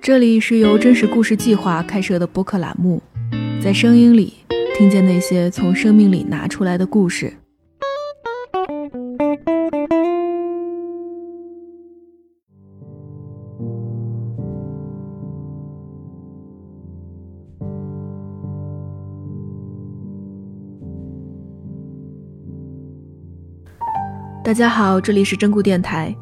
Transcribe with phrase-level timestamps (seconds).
[0.00, 3.02] 这里是由真实故事计划开设的播客栏目，
[3.62, 4.32] 在声音里
[4.76, 7.34] 听见那些从生命里拿出来的故事。
[24.42, 26.14] 大家好，这里是真故电台。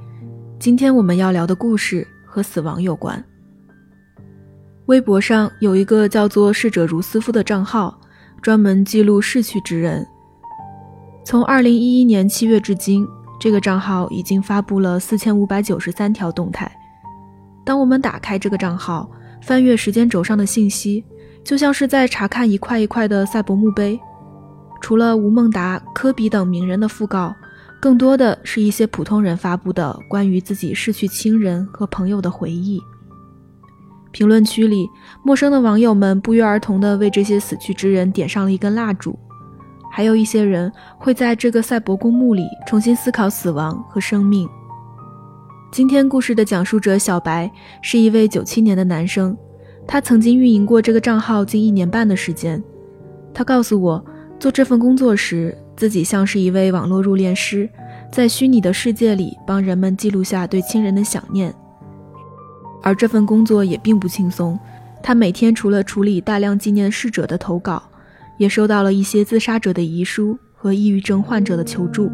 [0.59, 3.25] 今天我们要聊的故事和死亡有关。
[4.87, 7.99] 微博上有一个叫做“逝者如斯夫”的账号，
[8.41, 10.07] 专门记录逝去之人。
[11.25, 13.05] 从2011年7月至今，
[13.41, 16.71] 这个账号已经发布了4593条动态。
[17.65, 19.11] 当我们打开这个账号，
[19.43, 21.05] 翻阅时间轴上的信息，
[21.43, 23.99] 就像是在查看一块一块的赛博墓碑。
[24.81, 27.35] 除了吴孟达、科比等名人的讣告。
[27.79, 32.81] 更多的是一些普通人发布的关于自己逝去亲人和朋友的回忆。
[34.17, 34.89] 评论区里，
[35.23, 39.15] 陌生的网友们不约而同地为这些死去之人点上了一根蜡烛，
[39.93, 44.49] 还有一些人会在这个赛博公墓里重新思考死亡和生命。
[45.71, 47.51] 今天故事的讲述者小白
[47.83, 49.37] 是一位九七年的男生，
[49.87, 52.63] 他曾经运营过这个账号近一年半的时间。
[53.35, 54.03] 他告诉我，
[54.41, 55.55] 做这份工作时。
[55.77, 57.69] 自己像是一位网络入殓师，
[58.11, 61.55] 在虚拟的世界里帮人们记录下对亲人的想念。
[62.83, 64.59] 而这份工作也并不轻松，
[65.03, 67.83] 他每天除了处理大量纪念逝者的投稿，
[68.39, 72.11] 也收到了一些自杀者的遗书和抑郁症患者的求助。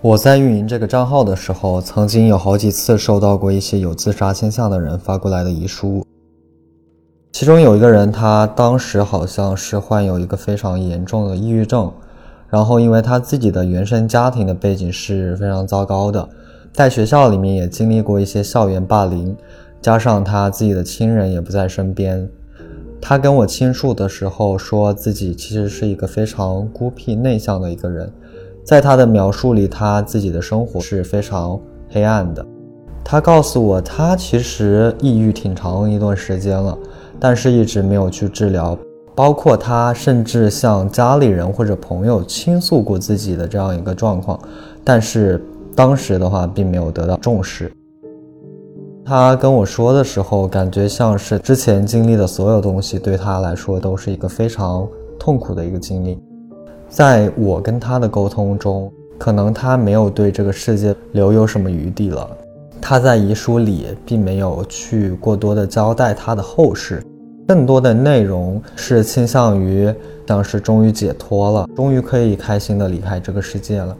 [0.00, 6.06] 我在运营这个账号的时候，曾经有好几次收到过一些有自杀倾向的人发过来的遗书。
[7.32, 11.92] 其中有一个人，他当时好像是患有一个非常严重的抑郁症，
[12.50, 16.28] 然后因为他自己的原生家庭的背景是非常糟糕的，
[16.72, 19.36] 在学校里面也经历过一些校园霸凌，
[19.80, 22.28] 加上他自己的亲人也不在身边，
[23.00, 28.10] 他跟我倾诉的时候，说自己其实是一个非常孤僻内向的一个人，
[28.64, 32.44] 在他的描述里，他自己的生活是非常黑暗的。
[33.04, 36.76] 他告诉我，他其实抑郁挺长一段时间了。
[37.20, 38.78] 但是一直没有去治疗，
[39.18, 44.38] 包括他甚至向家里人或者朋友倾诉过自己的这样一个状况，
[44.84, 47.68] 但是当时的话并没有得到重视。
[49.04, 54.86] 他跟我说的时候，感觉像是之前经历的所有东西对他来说都是一个非常
[55.18, 56.16] 痛苦的一个经历。
[56.88, 62.30] 在我跟他的沟通中，可能他没有对这个世界留有什么余地了。
[62.80, 67.02] 他在遗书里并没有去过多的交代他的后事，
[67.48, 69.90] 更多的内容是倾向于
[70.26, 73.96] 像是终于解脱了，终于可以开心的离开这个世界了。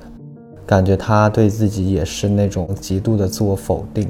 [0.66, 4.06] 感觉他对自己也是那种极度的自我否定。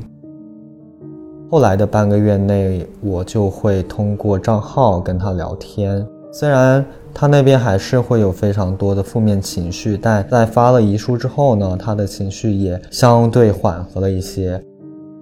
[1.49, 6.85] 后来的半个月内，我就会通过账号跟他聊天，虽然
[7.15, 14.61] 他那边还是会有非常多的负面情绪，但在发了遗书之后呢，他的情绪也相对缓和了一些。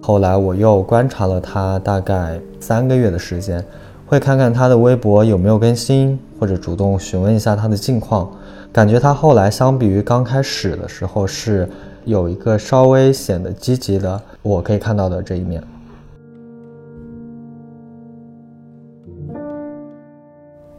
[0.01, 3.63] 后来我又观察了他大概三个月的时间，
[4.07, 8.31] 会看看他的微博有没有更新，或者主动询问一下他的近况。
[8.71, 11.67] 感觉他后来相比于刚开始的时候是
[12.05, 15.61] 有一个稍微显得积极的，我可以看到的这一面。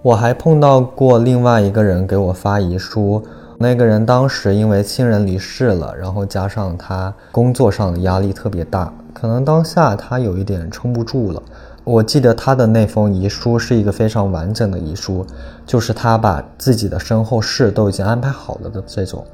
[0.01, 3.23] 我还碰到过另外一个人给我发遗书。
[3.59, 11.43] 那个人当时因为亲人离世了，然后加上他工作上的压力特别大，可能当下他有一点撑不住了。
[11.89, 15.25] 我记得他的那封遗书是一个非常完整的遗书，
[15.65, 19.25] 就是他把自己的身后事都已经安排好了的这种。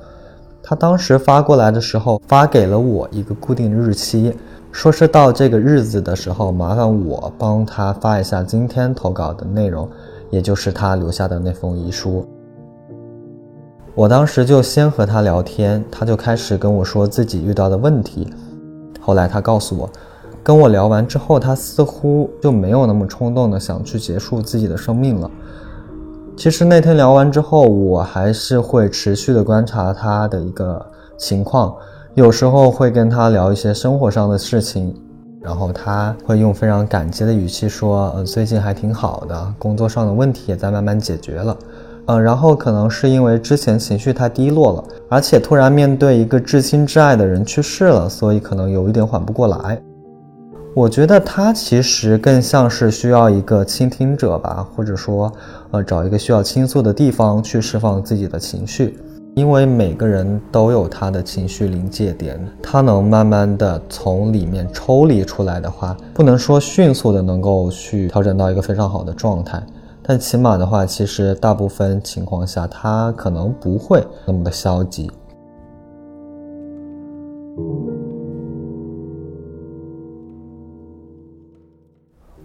[0.62, 4.32] 他当时发过来的时候，发给了我一个固定日期，
[4.70, 9.90] 说是到这个日子的时候，麻烦我帮他发一下今天投稿的内容，
[10.30, 12.24] 也就是他留下的那封遗书。
[13.96, 18.32] 我当时就先和他聊天，他就开始跟我说自己遇到的问题。
[19.00, 19.90] 后来他告诉我，
[20.44, 25.30] 跟我聊完之后，他似乎就没有那么冲动的想去结束自己的生命了。
[26.36, 30.84] 其实那天聊完之后，我还是会持续的观察他的一个
[31.16, 31.74] 情况，
[32.12, 34.94] 有时候会跟他聊一些生活上的事情，
[35.40, 41.56] 然后他会用非常感激的语气说：“呃，最近还挺好的，工作上的问题也在慢慢解决了。”
[42.06, 49.80] 嗯，然后可能是因为之前情绪太低落了，而且突然面对一个至亲至爱的人去世了，所以可能有一点缓不过来。
[50.74, 55.32] 我觉得他其实更像是需要一个倾听者吧，或者说，
[55.70, 58.98] 呃，找一个需要倾诉的地方去释放自己的情绪。
[59.36, 69.62] 因为每个人都有他的情绪临界点，他能慢慢的从里面抽离出来的话，不能说迅速的能够去调整到一个非常好的状态，
[70.02, 75.08] 但起码的话，其实大部分情况下，他可能不会那么的消极。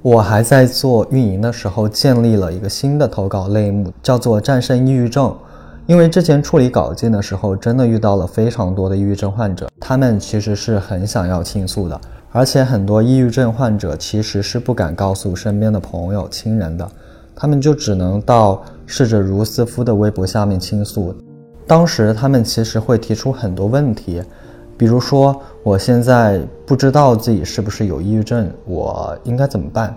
[0.10, 5.38] 我还在做运营的时候，建立了一个新的投稿类目，叫做“战胜抑郁症”。
[5.86, 12.02] 因为之前处理稿件的时候，真的遇到了非常多的抑郁症患者，他们其实是很想要倾诉的，
[12.32, 16.90] 而且很多抑郁症患者其实是不敢告诉身边的朋友、亲人的，
[17.36, 21.14] 他们就只能到逝者如斯夫的微博下面倾诉。
[21.68, 24.24] 当时他们其实会提出很多问题，
[24.80, 29.94] 比如说我现在不知道自己是不是有抑郁症，我应该怎么办？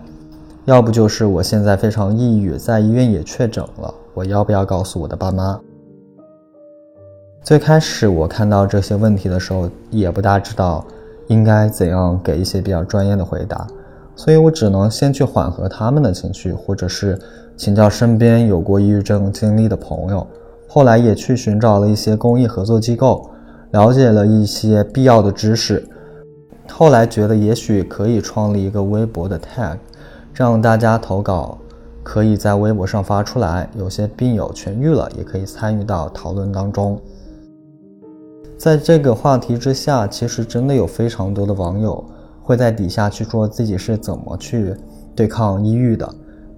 [0.64, 5.60] 要不就是我现在非常抑郁，在医院也确诊了，我要不要告诉我的爸妈？
[7.44, 10.84] 最开始我看到这些问题的时候，也不大知道
[11.28, 13.64] 应该怎样给一些比较专业的回答，
[14.16, 17.16] 所以我只能先去缓和他们的情绪，或者是
[17.56, 20.26] 请教身边有过抑郁症经历的朋友。
[20.66, 23.30] 后来也去寻找了一些公益合作机构，
[23.72, 25.86] 了解了一些必要的知识。
[26.70, 29.76] 后来觉得也许可以创立一个微博的 tag，
[30.32, 31.58] 这样大家投稿
[32.02, 37.00] 可以在微博上发出来，有些病友痊愈了，也可以参与到讨论当中。
[38.56, 42.04] 在这个话题之下，其实真的有非常多的网友
[42.42, 44.74] 会在底下去说自己是怎么去
[45.16, 46.08] 对抗抑郁的，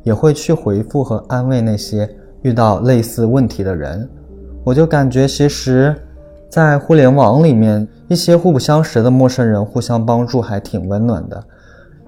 [0.03, 2.09] 也会去回复和安慰那些
[2.43, 4.09] 遇到类似问题的人。
[4.63, 5.97] 我就感觉，其实，
[6.49, 11.45] 在互联网里面，一些互不相识的陌生人互相帮助还挺温暖的。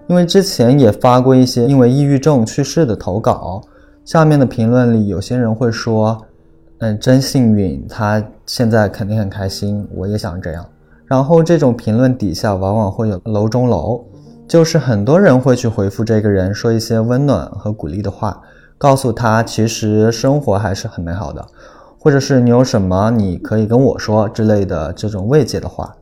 [0.07, 3.61] 因为之前也发过一些因为抑郁症去世的投稿，
[4.05, 6.19] 下面的评论里有些人会说。
[6.79, 10.63] 嗯，真幸运，他现在肯定很开心，我也想这样。
[11.07, 14.05] 然后这种评论底下往往会有楼中楼，
[14.47, 18.43] 就是很多人会去回复这个人，说一些温暖和鼓励的话，
[18.77, 21.43] 告诉他其实生活还是很美好的，
[22.07, 25.93] 或者是你有什么你可以跟我说之类的这种慰藉的话。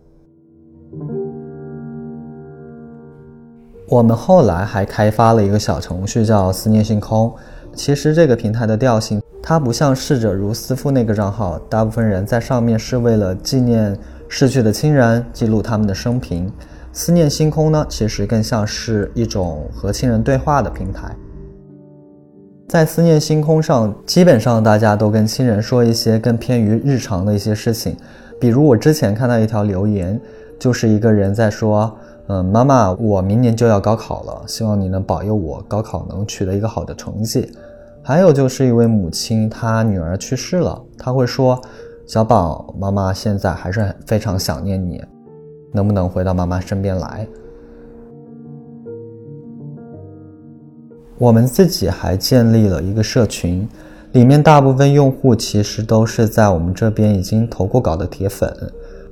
[3.88, 7.32] 我们后来还开发了一个小程序叫思念星空，
[7.72, 9.22] 其实这个平台的调性。
[9.42, 13.98] 它不像逝者如斯夫那个账号，大部分人在上面是为了纪念
[14.28, 16.52] 逝去的亲人，记录他们的生平。
[16.92, 21.16] 思念星空呢，其实更像是一种和亲人对话的平台。
[22.74, 27.96] 在思念星空上，基本上大家都跟亲人说一些更偏于日常的一些事情，
[28.40, 30.20] 比如我之前看到一条留言，
[30.58, 37.48] 就是一个人在说：“嗯，妈妈，我明年就要高考了，希望你能保佑我高考能取得一个好的成绩。”
[38.02, 41.62] 还有就是一位母亲，她女儿去世了，她会说
[42.08, 45.00] ：“小宝，妈妈现在还是非常想念你，
[45.70, 47.24] 能不能回到妈妈身边来？”
[51.18, 53.68] 我们自己还建立了一个社群，
[54.12, 58.54] 里面大部分用户其实都是在我们这边已经投过稿的铁粉，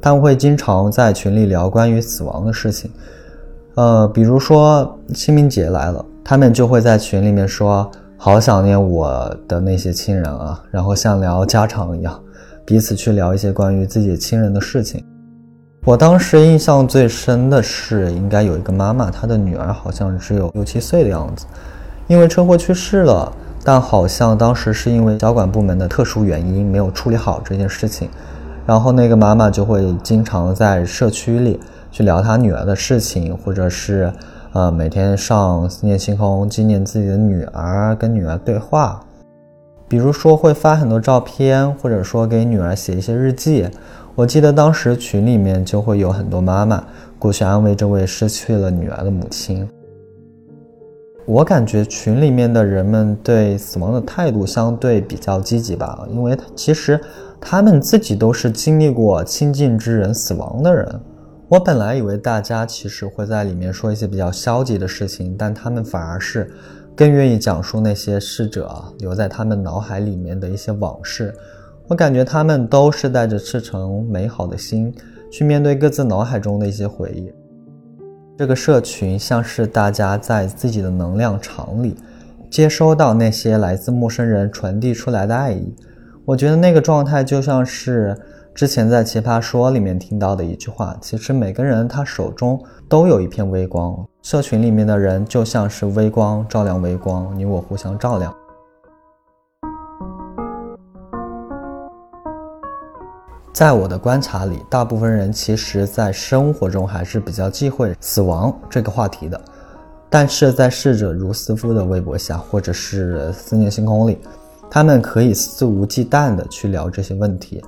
[0.01, 2.91] 他们会经常在群里聊关于死亡的事情，
[3.75, 7.91] 呃，比如说清明节来了，他们就会在群里面说。
[8.25, 12.23] 好想念我的那些亲人啊，然后像聊家常一样，
[12.65, 15.05] 彼此去聊一些关于自己亲人的事情。
[15.85, 21.47] 我当时印象最深的是，应该有一个妈妈，她的女儿好像只有六七岁的样子，
[22.07, 23.33] 因为车祸去世了，
[23.65, 28.09] 但好像当时是因为交管部门的特殊原因没有处理好这件事情，
[28.67, 31.59] 然后那个妈妈就会经常在社区里
[31.91, 34.13] 去聊她女儿的事情，或者是。
[34.55, 39.01] 呃，每天上思念星空纪念自己的女儿，跟女儿对话，
[39.89, 43.67] 比如说会发很多照片，或者说给女儿写一些日记。
[44.15, 46.85] 我记得当时群里面就会有很多妈妈
[47.19, 49.67] 过去安慰这位失去了女儿的母亲。
[51.25, 57.01] 我感觉群里面的人们对死亡的态度相对比较积极吧，因为其实
[57.41, 61.01] 他们自己都是经历过亲近之人死亡的人。
[61.49, 66.51] 我本来以为大家其实会在里面说一些比较消极的事情，但他们反而是
[66.97, 71.33] 更愿意讲述那些逝者留在他们脑海里面的一些往事。
[71.87, 74.93] 我感觉他们都是带着赤诚美好的心
[75.31, 77.31] 去面对各自脑海中的一些回忆。
[78.37, 81.97] 这个社群像是大家在自己的能量场里
[82.51, 85.75] 接收到那些来自陌生人传递出来的爱意。
[86.25, 88.17] 我觉得那个状态就像是。
[88.55, 98.31] 之前在《奇葩说》里面听到的一句话，其实每个人他手中都有一片微光，社群里面的人就像是微光照亮微光，你我互相照亮。
[103.53, 109.39] 在我的观察里，大部分人其实在生活中还是比较忌讳死亡这个话题的。
[110.09, 114.19] 但是在逝者如斯夫的微博下，或者是思念星空里，
[114.71, 117.63] 他们可以肆无忌惮地去聊这些问题，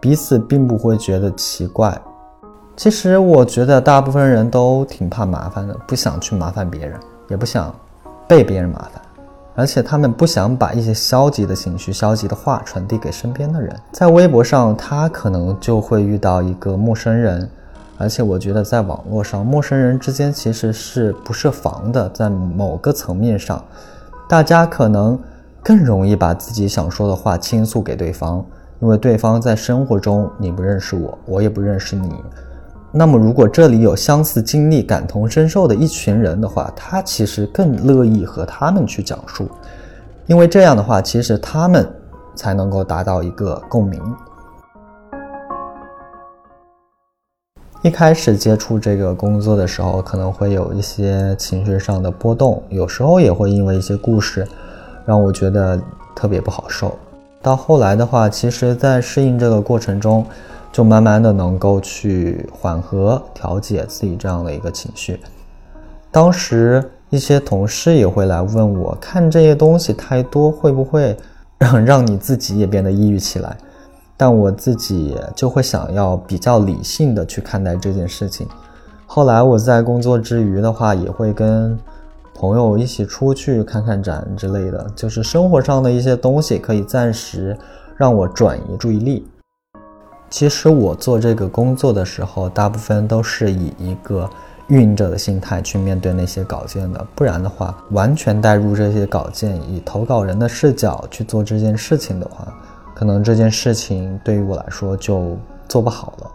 [0.00, 1.98] 彼此并不会觉得奇怪。
[2.76, 6.98] 其实我觉得大部分人都挺怕麻烦的，不想去麻烦别人，
[7.28, 7.74] 也不想
[8.26, 9.02] 被别人麻烦，
[9.54, 13.74] 而且他们不想把一些消极的情绪、消极的话传递给身边的人。
[13.92, 17.48] 在微博上，他可能就会遇到一个陌生人。
[17.98, 22.08] 而且我觉得，在网络上，陌生人之间其实是不设防的。
[22.08, 23.62] 在某个层面上，
[24.28, 25.16] 大家可能
[25.62, 28.44] 更容易把自己想说的话倾诉给对方，
[28.80, 32.12] 因为对方在生活中你不认识我，我也不认识你。
[32.94, 39.48] 那么，如果这里有相似经历、感同身受的一群人的话，他其实更乐意和他们去讲述，
[40.26, 41.90] 因为这样的话，其实他们
[42.34, 43.98] 才能够达到一个共鸣。
[47.80, 54.46] 一开始接触这个工作的时候，可能会有一些情绪上的波动，有时候也会因为一些故事，
[55.06, 55.80] 让我觉得
[56.14, 56.94] 特别不好受。
[57.40, 60.24] 到后来的话，其实，在适应这个过程中，
[60.72, 65.20] 就慢慢的能够去缓和、调节自己这样的一个情绪。
[66.10, 71.16] 当时一些同事也会来问我，看这些东西太多，会不会
[71.58, 73.56] 让让你自己也变得抑郁起来？
[74.16, 78.46] 但我自己就会想要比较理性的去看待这件事情。
[79.06, 81.78] 后来我在工作之余的话，也会跟
[82.34, 87.56] 朋友一起出去看看展之类的，就是生活上的一些东西可以暂时
[87.96, 89.26] 让我转移注意力。
[90.32, 94.28] 其实我做这个工作的时候，大部分都是以一个
[94.68, 102.48] 运营者的心态去面对那些稿件的，不然的话，完全带入这些稿件，以投稿人的视角去做这件事情的话。
[102.94, 105.36] 可能这件事情对于我来说就
[105.68, 106.30] 做不好了。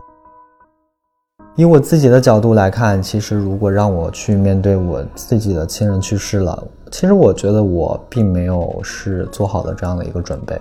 [1.56, 10.56] 以我自己的角度来看，其实如果让我去面对我自己的亲人去世了，其实我觉得我并没有是做好了这样的一个准备。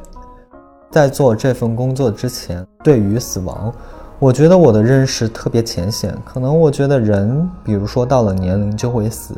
[0.96, 3.70] 在做这份工作之前，对于死亡，
[4.18, 6.16] 我觉得我的认识特别浅显。
[6.24, 9.34] 可能我觉得人，比如说到了年龄就会死，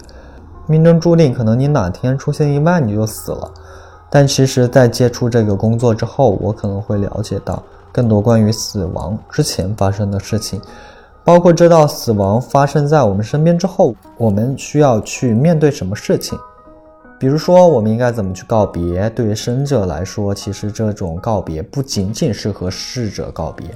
[0.69, 3.53] 命中注定，可能你哪天出现意外你就死了。
[4.09, 7.61] 但其实，在接触这个工作之后，我可能会了解到
[7.91, 10.61] 更多关于死亡之前发生的事情，
[11.25, 16.39] 包括知道死亡发生在我们身边之后，我们需要去面对什么事情。
[17.19, 19.11] 比如说，我们应该怎么去告别？
[19.11, 23.67] 对于生者来说，其实这种告别不仅仅是和逝者告别，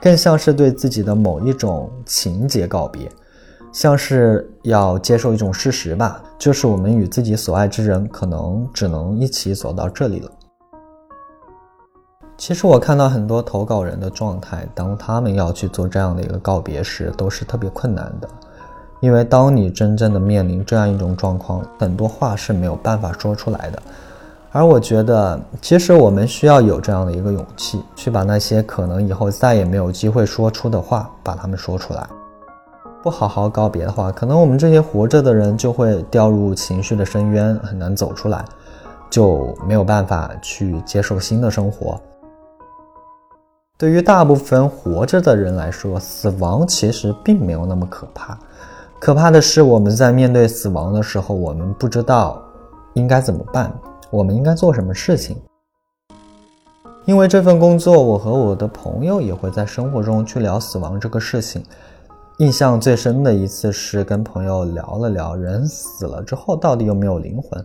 [0.00, 3.10] 更像是对自己的某一种情节告别。
[3.72, 10.30] 像是要接受一种事实吧，就是我们与自己所爱之人可能只能一起走到这里了。
[12.36, 18.28] 其实我看到很多投稿人的状态，当他们要去做这样的一个告别时，都是特别困难的，
[19.02, 23.82] 因为当你真正的面临这样一种状况，很多话是没有办法说出来的。
[24.52, 32.06] 而我觉得，其实我们需要有这样的一个勇气，去把那些可能以后再也没有机会说出的话，把它们说出来。
[33.02, 38.44] 不好好告别的话，可能我们这些活着的人就会掉入情绪的深渊，很难走出来，
[39.10, 42.00] 就没有办法去接受新的生活。
[43.76, 48.38] 对于大部分活着的人来说，死亡其实并没有那么可怕，
[49.04, 52.40] 可怕的是我们在面对死亡的时候，我们不知道
[52.94, 53.76] 应该怎么办，
[54.12, 55.36] 我们应该做什么事情。
[57.04, 61.64] 因为这份工作，我和我的朋友也会在生活中去聊死亡这个事情。
[62.38, 67.60] 印象最深的一次是跟朋友聊了聊，人死了之后到底有没有灵魂？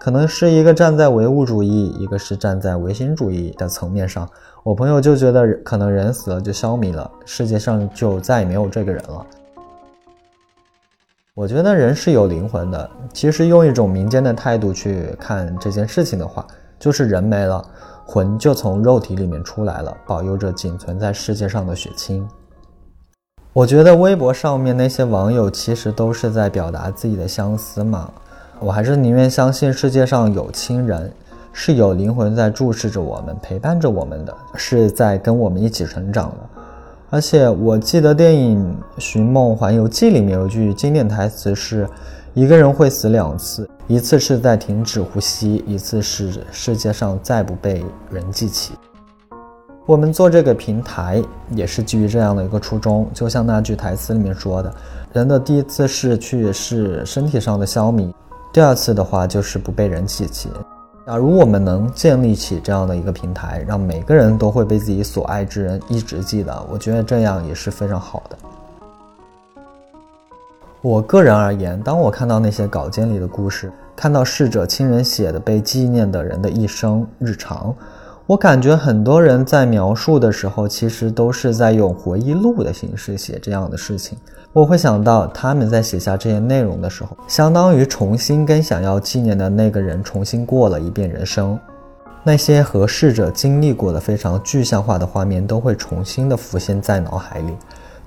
[0.00, 4.28] 可能是一个站在唯物主义，一个是站在唯心主义的层面上。
[4.64, 9.24] 我朋友就觉得，可能人死了就消弭了，世界上就再也没有这个人了。
[11.36, 12.88] 我觉得人是有灵魂的。
[13.12, 16.46] 其实用一种民间的态度去看这件事情的话，
[16.78, 17.60] 就是人没了，
[18.06, 22.24] 魂就从肉体里面出来了，保佑着仅存在世界上的血亲。
[23.52, 28.08] 我觉得微博上面那些网友其实都是在表达自己的相思嘛，
[28.60, 31.12] 我还是宁愿相信世界上有亲人，
[31.52, 36.53] 是有灵魂在注视着我们，陪伴着我们的，是在跟我们一起成长的。
[37.14, 41.88] 而且我记得电影《寻梦环游记》里面有句经典台词是：
[42.34, 48.74] 一个人会死两次，一次是在停止呼吸，一次是世界上再不被人记起。
[49.86, 54.74] 我们做这个平台也是基于这样的一个初衷，就像那句台词里面说的
[55.14, 58.12] ：“人的第一次逝去是身体上的消弭，
[58.52, 60.48] 第二次的话就是不被人记起。”
[61.06, 68.38] 假如我们能建立起这样的一个平台，让每个人都会被自己所爱之人一直记得，我觉得这样也是非常好的。
[70.80, 77.74] 我个人而言，当我看到那些稿件里的故事，看到逝者亲人写的被纪念的人的一生日常，
[78.26, 84.16] 我感觉很多人在描述的时候，其实都是在用回忆录的形式写这样的事情。
[84.54, 91.58] 我会想到他们在写下这些内容的时候，相当于重新跟想要纪念的那个人重新过了一遍人生，
[92.22, 97.52] 那些和逝者经历过的非常具象化的画面都会重新的浮现在脑海里。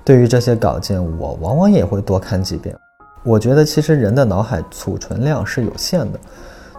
[0.02, 2.74] 对于这些稿件，我往往也会多看几遍。
[3.22, 6.18] 我觉得其实人的脑海储存量是有限的，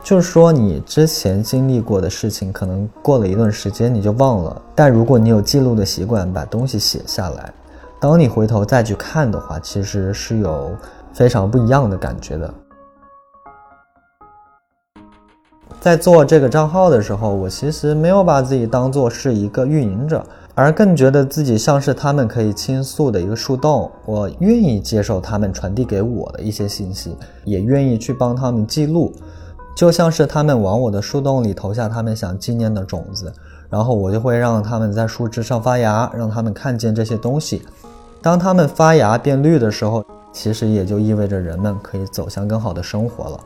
[0.03, 4.59] 就是说你之前经历过的事情，可能过了一段时间你就忘了。
[4.73, 7.53] 但如果你有记录的习惯，把东西写下来，
[8.01, 10.75] 当你回头再去看的话，其实是有
[11.13, 12.53] 非常不一样的感觉的。
[15.81, 20.25] 在做这个账号的时候，我其实没有把自己当做是一个运营者。
[20.55, 27.15] 而更觉得自己像是他们可以倾诉的一个树洞，我愿意接受他们传递给我的一些信息，
[27.45, 29.13] 也愿意去帮他们记录，
[29.73, 33.31] 就像是他们往我的树洞里投下他们想纪念的种子，
[33.69, 37.61] 然后我就会让他们在树枝上发芽，让他们看见这些东西。
[38.21, 43.39] 当它们发芽变绿的时候，其实也就意味着人们可以走向更好的生活了。